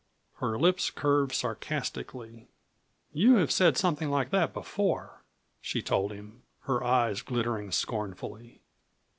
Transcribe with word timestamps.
Her 0.37 0.57
lips 0.57 0.89
curved 0.89 1.31
sarcastically. 1.31 2.47
"You 3.13 3.35
have 3.35 3.51
said 3.51 3.77
something 3.77 4.09
like 4.09 4.31
that 4.31 4.51
before," 4.51 5.21
she 5.61 5.83
told 5.83 6.11
him, 6.11 6.41
her 6.61 6.83
eyes 6.83 7.21
glittering 7.21 7.71
scornfully. 7.71 8.61